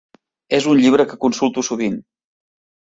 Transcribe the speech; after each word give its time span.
És 0.59 0.67
un 0.71 0.79
llibre 0.85 1.07
que 1.11 1.21
consulto 1.27 1.67
sovint. 1.71 2.05